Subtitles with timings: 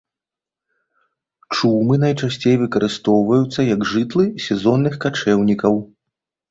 [1.57, 5.73] Чумы найчасцей выкарыстоўваюцца як жытлы сезонных качэўнікаў.